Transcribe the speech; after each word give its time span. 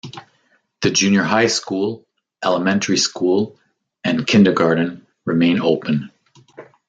The 0.81 0.89
jr. 0.89 1.21
high 1.21 1.45
school, 1.45 2.07
elementary 2.43 2.97
school, 2.97 3.59
and 4.03 4.25
kindergarten 4.25 5.05
remain 5.25 5.59
open. 5.61 6.09